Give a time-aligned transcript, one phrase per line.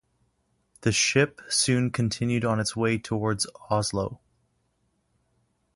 [0.81, 4.19] The ship soon continued on its way towards Oslo.